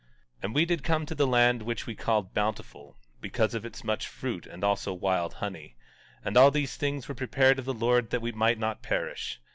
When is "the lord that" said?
7.65-8.19